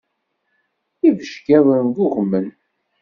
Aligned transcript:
Ibeckiḍen 1.07 1.87
ggugmen. 1.95 2.47